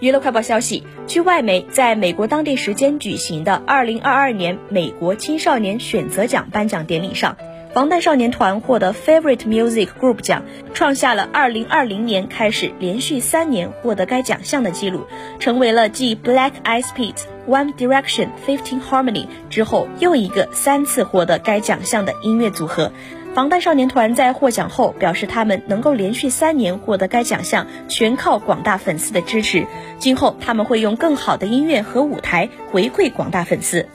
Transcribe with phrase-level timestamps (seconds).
[0.00, 7.36] 娱乐快报消息，据外媒在美国当地时间举行的2022年美国青少年选择奖颁奖典礼上，
[7.74, 10.42] 防弹少年团获得 Favorite Music Group 奖，
[10.72, 15.06] 创下了2020年开始连续三年获得该奖项的记录，
[15.38, 22.90] 成为了继 Black Eyed Peas、One Direction、Fifteen Harmony 之后又一个三次获得该奖项的音乐组合。
[23.32, 29.66] 防弹少年团在获奖后表示，他们能够连续三年获得该奖项，全靠广大粉丝的支持。
[29.98, 33.86] 今后他们会用更好的音乐和舞台回馈广大粉丝。